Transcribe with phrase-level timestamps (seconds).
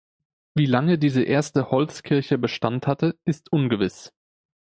[0.55, 4.11] Wie lange diese erste Holzkirche Bestand hatte, ist ungewiss.